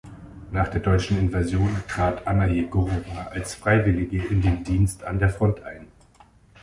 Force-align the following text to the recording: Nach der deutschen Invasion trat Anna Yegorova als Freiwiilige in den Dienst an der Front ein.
Nach 0.49 0.67
der 0.67 0.79
deutschen 0.81 1.19
Invasion 1.19 1.69
trat 1.87 2.25
Anna 2.25 2.47
Yegorova 2.47 3.27
als 3.29 3.53
Freiwiilige 3.53 4.17
in 4.29 4.41
den 4.41 4.63
Dienst 4.63 5.03
an 5.03 5.19
der 5.19 5.29
Front 5.29 5.61
ein. 5.61 5.85